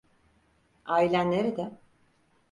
[0.85, 1.71] Ailen nerede?